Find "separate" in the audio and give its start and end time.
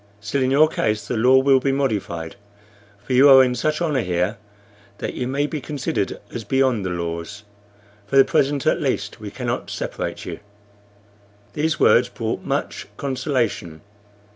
9.69-10.25